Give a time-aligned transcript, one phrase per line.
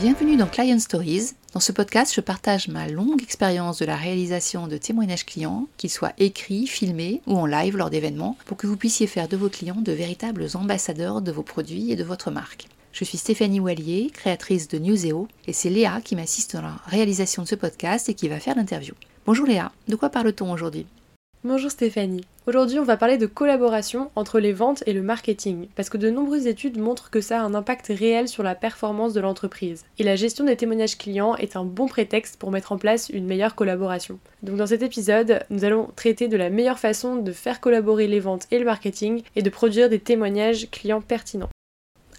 [0.00, 1.32] Bienvenue dans Client Stories.
[1.54, 5.90] Dans ce podcast, je partage ma longue expérience de la réalisation de témoignages clients, qu'ils
[5.90, 9.48] soient écrits, filmés ou en live lors d'événements, pour que vous puissiez faire de vos
[9.48, 12.68] clients de véritables ambassadeurs de vos produits et de votre marque.
[12.92, 17.42] Je suis Stéphanie Wallier, créatrice de Newseo, et c'est Léa qui m'assiste dans la réalisation
[17.42, 18.94] de ce podcast et qui va faire l'interview.
[19.26, 20.86] Bonjour Léa, de quoi parle-t-on aujourd'hui?
[21.44, 22.24] Bonjour Stéphanie.
[22.48, 26.10] Aujourd'hui, on va parler de collaboration entre les ventes et le marketing, parce que de
[26.10, 29.84] nombreuses études montrent que ça a un impact réel sur la performance de l'entreprise.
[30.00, 33.26] Et la gestion des témoignages clients est un bon prétexte pour mettre en place une
[33.26, 34.18] meilleure collaboration.
[34.42, 38.18] Donc dans cet épisode, nous allons traiter de la meilleure façon de faire collaborer les
[38.18, 41.50] ventes et le marketing et de produire des témoignages clients pertinents.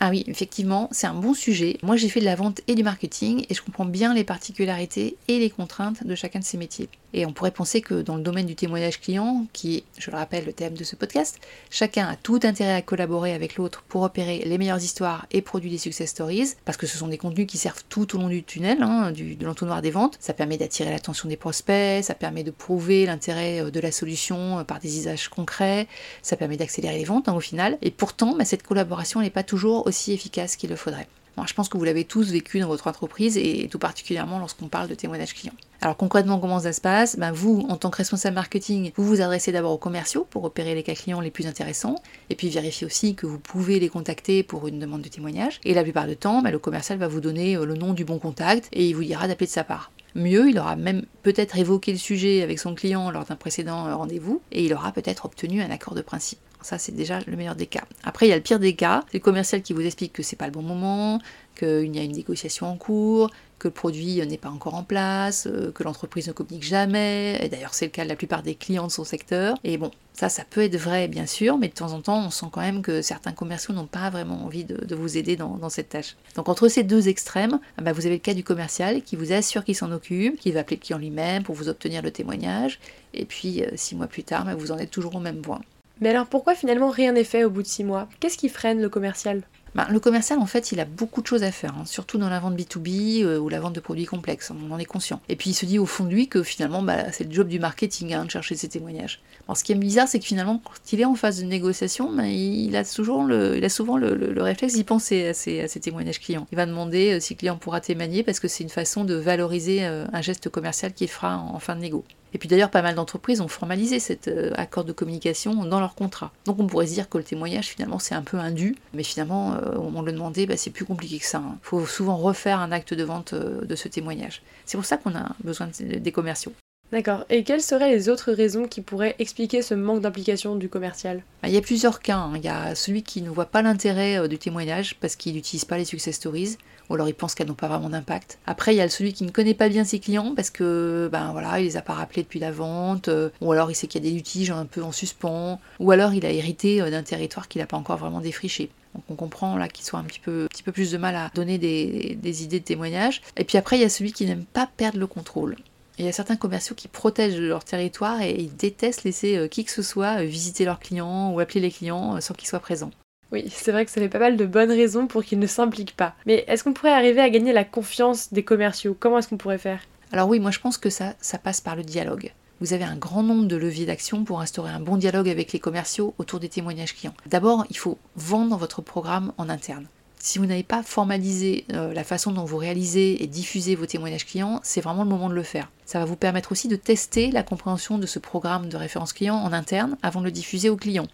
[0.02, 1.78] Ah oui, effectivement, c'est un bon sujet.
[1.84, 5.18] Moi, j'ai fait de la vente et du marketing et je comprends bien les particularités
[5.28, 6.88] et les contraintes de chacun de ces métiers.
[7.14, 10.18] Et on pourrait penser que dans le domaine du témoignage client, qui est, je le
[10.18, 14.04] rappelle, le thème de ce podcast, chacun a tout intérêt à collaborer avec l'autre pour
[14.04, 17.48] opérer les meilleures histoires et produire des success stories, parce que ce sont des contenus
[17.48, 20.18] qui servent tout au long du tunnel, hein, de l'entonnoir des ventes.
[20.20, 24.60] Ça permet d'attirer l'attention des prospects, ça permet de prouver l'intérêt euh, de la solution
[24.60, 25.88] euh, par des usages concrets,
[26.22, 27.78] ça permet d'accélérer les ventes hein, au final.
[27.82, 31.08] Et pourtant, bah, cette collaboration n'est pas toujours aussi efficace qu'il le faudrait.
[31.46, 34.88] Je pense que vous l'avez tous vécu dans votre entreprise et tout particulièrement lorsqu'on parle
[34.88, 35.54] de témoignage client.
[35.82, 37.18] Alors concrètement, comment ça se passe?
[37.18, 40.76] Ben, Vous, en tant que responsable marketing, vous vous adressez d'abord aux commerciaux pour opérer
[40.76, 41.96] les cas clients les plus intéressants,
[42.30, 45.62] et puis vérifier aussi que vous pouvez les contacter pour une demande de témoignage.
[45.64, 48.04] Et la plupart du temps, ben, le commercial va vous donner euh, le nom du
[48.04, 49.92] bon contact et il vous dira d'appeler de sa part.
[50.16, 53.96] Mieux, il aura même peut-être évoqué le sujet avec son client lors d'un précédent euh,
[53.96, 56.40] rendez-vous, et il aura peut-être obtenu un accord de principe.
[56.62, 57.86] Ça, c'est déjà le meilleur des cas.
[58.04, 60.24] Après, il y a le pire des cas, c'est le commercial qui vous explique que
[60.24, 61.20] c'est pas le bon moment,
[61.58, 63.30] qu'il y a une négociation en cours,
[63.60, 67.38] que le produit n'est pas encore en place, euh, que l'entreprise ne communique jamais.
[67.42, 69.58] Et d'ailleurs, c'est le cas de la plupart des clients de son secteur.
[69.64, 72.30] Et bon, ça, ça peut être vrai, bien sûr, mais de temps en temps, on
[72.30, 75.90] sent quand même que certains commerciaux n'ont pas vraiment envie de, vous aider dans, cette
[75.90, 76.16] tâche.
[76.36, 79.34] Donc, entre ces deux extrêmes, ah bah, vous avez le cas du commercial qui vous
[79.34, 82.80] assure qu'il s'en occupe, qui va appeler le client lui-même pour vous obtenir le témoignage.
[83.14, 85.62] Et puis, euh, six mois plus tard, bah, vous en êtes toujours au même point.
[86.02, 88.08] Mais alors pourquoi finalement rien n'est fait au bout de six mois?
[88.20, 89.44] Qu'est-ce qui freine le commercial?
[89.76, 92.30] Bah, le commercial, en fait, il a beaucoup de choses à faire, hein, surtout dans
[92.30, 95.22] la vente B2B euh, ou la vente de produits complexes, on en est conscient.
[95.30, 97.48] Et puis il se dit au fond de lui que finalement, bah, c'est le job
[97.48, 99.22] du marketing hein, de chercher ces témoignages.
[99.54, 102.28] Ce qui est bizarre, c'est que finalement, quand il est en phase de négociation, bah,
[102.28, 106.48] il, a souvent le, réflexe d'y penser à ces, témoignages clients.
[106.52, 109.16] Il va demander euh, si le client pourra témoigner parce que c'est une façon de
[109.16, 112.04] valoriser euh, un geste commercial qu'il fera en fin de négo.
[112.34, 115.96] Et puis d'ailleurs, pas mal d'entreprises ont formalisé cet euh, accord de communication dans leur
[115.96, 116.32] contrat.
[116.46, 119.54] Donc on pourrait se dire que le témoignage, finalement, c'est un peu indu, mais finalement,
[119.54, 121.42] euh, de le demander, bah, c'est plus compliqué que ça.
[121.44, 121.58] Il hein.
[121.62, 124.42] faut souvent refaire un acte de vente euh, de ce témoignage.
[124.66, 126.54] C'est pour ça qu'on a besoin des commerciaux.
[126.92, 127.26] D'accord.
[127.30, 131.24] Et quelles seraient les autres raisons qui pourraient expliquer ce manque d'implication du commercial?
[131.42, 132.18] Bah, Il y a plusieurs cas.
[132.18, 132.34] Hein.
[132.36, 135.78] Il y a celui qui ne voit pas l'intérêt du témoignage parce qu'il n'utilise pas
[135.78, 136.58] les success stories
[136.90, 138.40] ou alors il pense qu'elles n'ont pas vraiment d'impact.
[138.46, 141.32] Après, il y a celui qui ne connaît pas bien ses clients parce que, ben
[141.32, 144.04] voilà, il les a pas rappelés depuis la vente, euh, ou alors il sait qu'il
[144.04, 147.04] y a des litiges un peu en suspens, ou alors il a hérité euh, d'un
[147.04, 148.70] territoire qu'il n'a pas encore vraiment défriché.
[148.96, 151.30] Donc on comprend là qu'il soit un petit peu, petit peu plus de mal à
[151.36, 153.22] donner des, idées de témoignages.
[153.38, 155.56] Et puis après, il y a celui qui n'aime pas perdre le contrôle.
[156.00, 159.66] Il y a certains commerciaux qui protègent leur territoire et ils détestent laisser euh, qui
[159.66, 162.92] que ce soit visiter leurs clients ou appeler les clients sans qu'ils soient présents.
[163.34, 165.98] Oui, c'est vrai que ça fait pas mal de bonnes raisons pour qu'ils ne s'impliquent
[165.98, 166.16] pas.
[166.26, 168.96] Mais est-ce qu'on pourrait arriver à gagner la confiance des commerciaux?
[168.98, 169.82] Comment est-ce qu'on pourrait faire?
[170.14, 172.32] Alors oui, moi je pense que ça, ça passe par le dialogue.
[172.62, 175.60] Vous avez un grand nombre de leviers d'action pour instaurer un bon dialogue avec les
[175.60, 177.14] commerciaux autour des témoignages clients.
[177.26, 179.88] D'abord, il faut vendre votre programme en interne.
[180.22, 184.26] Si vous n'avez pas formalisé euh, la façon dont vous réalisez et diffusez vos témoignages
[184.26, 185.72] clients, c'est vraiment le moment de le faire.
[185.86, 189.38] Ça va vous permettre aussi de tester la compréhension de ce programme de référence client
[189.38, 191.08] en interne avant de le diffuser aux clients.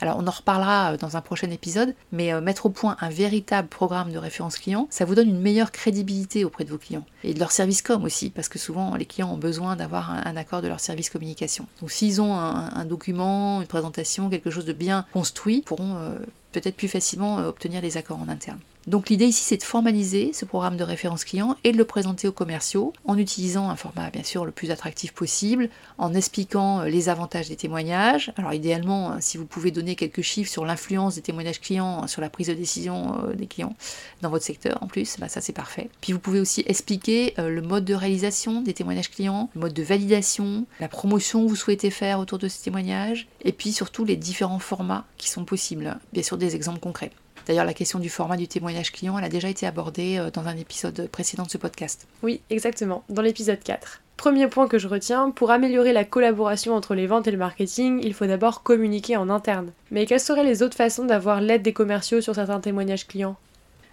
[0.00, 3.08] Alors on en reparlera euh, dans un prochain épisode, mais euh, mettre au point un
[3.08, 7.04] véritable programme de référence client, ça vous donne une meilleure crédibilité auprès de vos clients
[7.24, 10.36] et de leur service com aussi, parce que souvent les clients ont besoin d'avoir un,
[10.36, 11.66] accord de leur service communication.
[11.80, 16.18] Donc s'ils ont un, document, une présentation, quelque chose de bien construit, pourront euh,
[16.52, 18.58] peut-être plus facilement obtenir des accords en interne.
[18.88, 22.26] Donc l'idée ici, c'est de formaliser ce programme de référence client et de le présenter
[22.26, 25.68] aux commerciaux en utilisant un format bien sûr le plus attractif possible,
[25.98, 28.32] en expliquant euh, les avantages des témoignages.
[28.38, 32.22] Alors idéalement, euh, si vous pouvez donner quelques chiffres sur l'influence des témoignages clients sur
[32.22, 33.76] la prise de décision euh, des clients
[34.22, 35.90] dans votre secteur en plus, ça c'est parfait.
[36.00, 39.82] Puis vous pouvez aussi expliquer le mode de réalisation des témoignages clients, le mode de
[39.82, 44.16] validation, la promotion que vous souhaitez faire autour de ces témoignages, et puis surtout les
[44.16, 47.12] différents formats qui sont possibles, bien sûr des exemples concrets.
[47.46, 50.46] D'ailleurs, la question du format du témoignage client, elle a déjà été abordée euh, dans
[50.46, 52.06] un épisode précédent de ce podcast.
[52.22, 54.00] Oui, exactement, dans l'épisode 4.
[54.18, 58.00] Premier point que je retiens, pour améliorer la collaboration entre les ventes et le marketing,
[58.02, 59.70] il faut d'abord communiquer en interne.
[59.92, 63.36] Mais quelles seraient les autres façons d'avoir l'aide des commerciaux sur certains témoignages clients?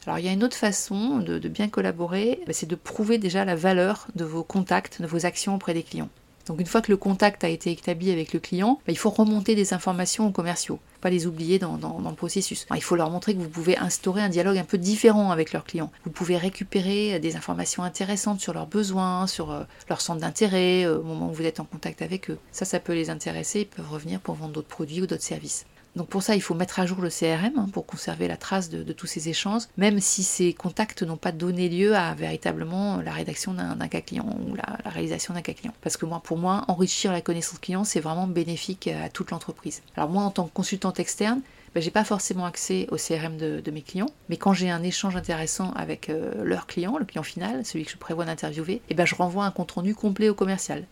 [0.07, 3.45] Alors il y a une autre façon de, bien collaborer, bah, c'est de prouver déjà
[3.45, 6.09] la valeur de vos contacts, de vos actions auprès des clients.
[6.45, 9.09] Donc une fois que le contact a été établi avec le client, bah, il faut
[9.09, 12.65] remonter des informations aux commerciaux, pas les oublier dans, le processus.
[12.73, 15.65] il faut leur montrer que vous pouvez instaurer un dialogue un peu différent avec leurs
[15.65, 15.91] clients.
[16.03, 20.99] Vous pouvez récupérer des informations intéressantes sur leurs besoins, sur euh, leur centre d'intérêt euh,
[20.99, 22.37] au moment où vous êtes en contact avec eux.
[22.51, 25.65] Ça, ça peut les intéresser, ils peuvent revenir pour vendre d'autres produits ou d'autres services.
[25.95, 28.69] Donc pour ça, il faut mettre à jour le CRM hein, pour conserver la trace
[28.69, 33.11] de, tous ces échanges, même si ces contacts n'ont pas donné lieu à véritablement la
[33.11, 35.73] rédaction d'un cas client ou la, réalisation d'un cas client.
[35.81, 39.81] Parce que moi, pour moi, enrichir la connaissance client, c'est vraiment bénéfique à toute l'entreprise.
[39.95, 41.41] Alors moi, en tant que consultante externe,
[41.73, 45.17] ben, j'ai pas forcément accès au CRM de, mes clients, mais quand j'ai un échange
[45.17, 49.05] intéressant avec euh, leur client, le client final, celui que je prévois d'interviewer, eh ben,
[49.05, 50.85] je renvoie un compte rendu complet au commercial.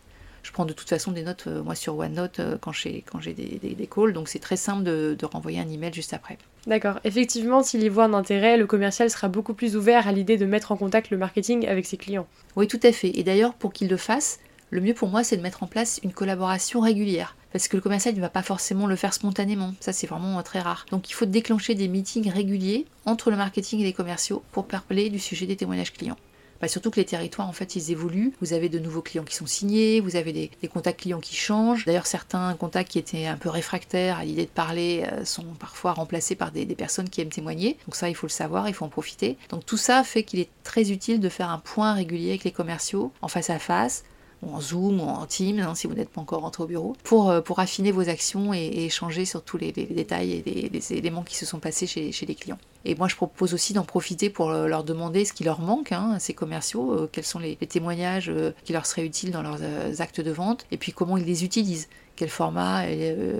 [0.44, 3.18] Je prends de toute façon des notes, euh, moi, sur OneNote euh, quand j'ai, quand
[3.18, 6.36] j'ai des, des, calls, donc c'est très simple de, renvoyer un email juste après.
[6.66, 7.00] D'accord.
[7.02, 10.44] Effectivement, s'il y voit un intérêt, le commercial sera beaucoup plus ouvert à l'idée de
[10.44, 12.26] mettre en contact le marketing avec ses clients.
[12.56, 13.18] Oui, tout à fait.
[13.18, 14.38] Et d'ailleurs, pour qu'il le fasse,
[14.68, 17.36] le mieux pour moi, c'est de mettre en place une collaboration régulière.
[17.52, 19.72] Parce que le commercial ne va pas forcément le faire spontanément.
[19.80, 20.84] Ça, c'est vraiment euh, très rare.
[20.90, 25.08] Donc, il faut déclencher des meetings réguliers entre le marketing et les commerciaux pour parler
[25.08, 26.18] du sujet des témoignages clients.
[26.64, 28.32] Bah, surtout que les territoires, en fait, ils évoluent.
[28.40, 31.84] Vous avez de nouveaux clients qui sont signés, vous avez des, contacts clients qui changent.
[31.84, 35.92] D'ailleurs, certains contacts qui étaient un peu réfractaires à l'idée de parler euh, sont parfois
[35.92, 37.76] remplacés par des, personnes qui aiment témoigner.
[37.86, 39.36] Donc ça, il faut le savoir, il faut en profiter.
[39.50, 42.50] Donc tout ça fait qu'il est très utile de faire un point régulier avec les
[42.50, 44.04] commerciaux, en face à face,
[44.42, 46.96] ou en Zoom ou en Teams, hein, si vous n'êtes pas encore rentré au bureau,
[47.02, 51.22] pour, euh, pour affiner vos actions et, échanger sur tous les, détails et les, éléments
[51.22, 52.58] qui se sont passés chez, chez les clients.
[52.84, 55.92] Et moi, je propose aussi d'en profiter pour euh, leur demander ce qui leur manque,
[55.92, 58.30] hein, ces commerciaux, euh, quels sont les, témoignages
[58.64, 59.58] qui leur seraient utiles dans leurs
[60.00, 62.84] actes de vente, et puis comment ils les utilisent quel format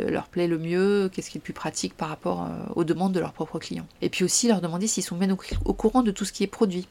[0.08, 3.32] leur plaît le mieux, qu'est-ce qui est plus pratique par rapport aux demandes de leurs
[3.32, 3.86] propres clients.
[4.02, 5.30] Et puis aussi leur demander s'ils sont bien
[5.64, 6.88] au, courant de tout ce qui est produit.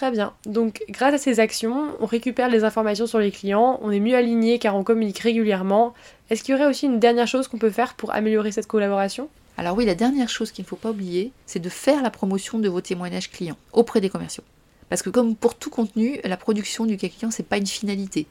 [0.00, 0.32] Très bien.
[0.46, 4.16] Donc, grâce à ces actions, on récupère les informations sur les clients, on est mieux
[4.16, 5.92] aligné car on communique régulièrement.
[6.30, 9.28] Est-ce qu'il y aurait aussi une dernière chose qu'on peut faire pour améliorer cette collaboration?
[9.58, 12.58] Alors oui, la dernière chose qu'il ne faut pas oublier, c'est de faire la promotion
[12.58, 14.42] de vos témoignages clients auprès des commerciaux.
[14.88, 18.26] Parce que comme pour tout contenu, la production du cas client, c'est pas une finalité.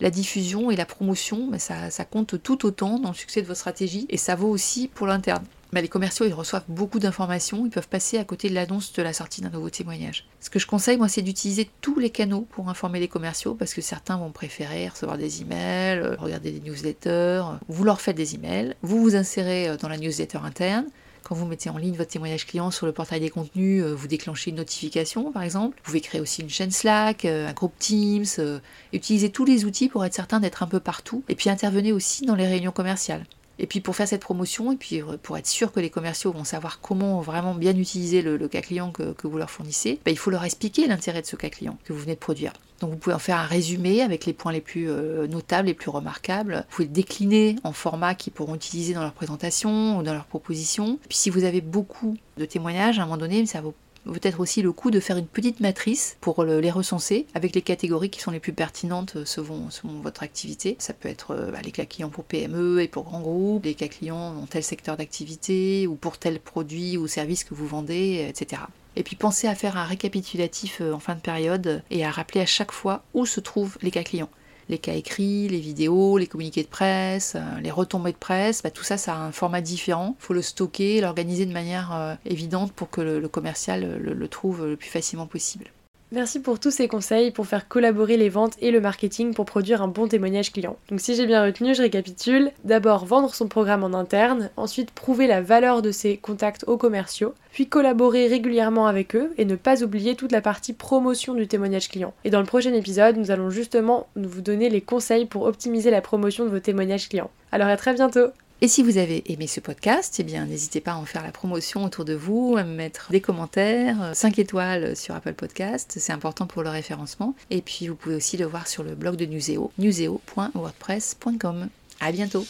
[0.00, 3.60] La diffusion et la promotion, ça, ça compte tout autant dans le succès de votre
[3.60, 5.44] stratégie et ça vaut aussi pour l'interne.
[5.74, 9.02] Bah, les commerciaux ils reçoivent beaucoup d'informations, ils peuvent passer à côté de l'annonce de
[9.02, 10.24] la sortie d'un nouveau témoignage.
[10.38, 13.74] Ce que je conseille, moi, c'est d'utiliser tous les canaux pour informer les commerciaux, parce
[13.74, 17.42] que certains vont préférer recevoir des emails, euh, regarder des newsletters.
[17.66, 20.86] Vous leur faites des emails, vous vous insérez euh, dans la newsletter interne.
[21.24, 24.06] Quand vous mettez en ligne votre témoignage client sur le portail des contenus, euh, vous
[24.06, 25.76] déclenchez une notification par exemple.
[25.78, 28.60] Vous pouvez créer aussi une chaîne Slack, un groupe Teams.
[28.92, 31.24] Utilisez tous les outils pour être certain d'être un peu partout.
[31.28, 33.24] Et puis intervenez aussi dans les réunions commerciales.
[33.58, 36.32] Et puis pour faire cette promotion, et puis euh, pour être sûr que les commerciaux
[36.32, 40.18] vont savoir comment vraiment bien utiliser le, cas client que, vous leur fournissez, bah, il
[40.18, 42.52] faut leur expliquer l'intérêt de ce cas client que vous venez de produire.
[42.80, 45.74] Donc vous pouvez en faire un résumé avec les points les plus euh, notables, les
[45.74, 46.64] plus remarquables.
[46.68, 50.26] Vous pouvez le décliner en format qu'ils pourront utiliser dans leur présentation ou dans leur
[50.26, 50.98] proposition.
[51.08, 53.74] Puis si vous avez beaucoup de témoignages, à un moment donné, ça vaut
[54.12, 58.10] peut-être aussi le coup de faire une petite matrice pour les recenser avec les catégories
[58.10, 59.68] qui sont les plus pertinentes euh, selon,
[60.02, 60.76] votre activité.
[60.78, 63.74] Ça peut être euh, bah, les cas clients pour PME et pour grands groupes, les
[63.74, 68.26] cas clients dans tel secteur d'activité ou pour tel produit ou service que vous vendez,
[68.28, 68.62] etc.
[68.96, 72.40] Et puis pensez à faire un récapitulatif euh, en fin de période et à rappeler
[72.40, 74.30] à chaque fois où se trouvent les cas clients
[74.68, 78.70] les cas écrits, les vidéos, les communiqués de presse, euh, les retombées de presse, bah,
[78.70, 80.16] tout ça, ça a un format différent.
[80.20, 84.66] Il faut le stocker, l'organiser de manière euh, évidente pour que le, commercial le trouve
[84.66, 85.66] le plus facilement possible.
[86.14, 89.82] Merci pour tous ces conseils pour faire collaborer les ventes et le marketing pour produire
[89.82, 90.76] un bon témoignage client.
[90.88, 92.52] Donc si j'ai bien retenu, je récapitule.
[92.62, 97.34] D'abord vendre son programme en interne, ensuite prouver la valeur de ses contacts aux commerciaux,
[97.50, 101.88] puis collaborer régulièrement avec eux et ne pas oublier toute la partie promotion du témoignage
[101.88, 102.14] client.
[102.22, 106.00] Et dans le prochain épisode, nous allons justement vous donner les conseils pour optimiser la
[106.00, 107.32] promotion de vos témoignages clients.
[107.50, 108.28] Alors à très bientôt
[108.64, 111.32] et si vous avez aimé ce podcast, eh bien n'hésitez pas à en faire la
[111.32, 116.14] promotion autour de vous, à me mettre des commentaires, 5 étoiles sur Apple Podcast, c'est
[116.14, 117.34] important pour le référencement.
[117.50, 121.68] Et puis vous pouvez aussi le voir sur le blog de Newseo, newseo.wordpress.com.
[122.00, 122.46] À bientôt